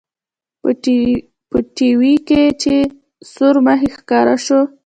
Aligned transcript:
په 1.53 1.59
ټي 1.75 1.89
وي 1.99 2.13
کښې 2.27 2.45
چې 2.61 2.75
سورمخى 3.33 3.89
ښکاره 3.95 4.35
سو. 4.45 4.59